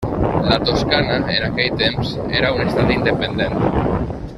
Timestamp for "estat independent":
2.67-3.59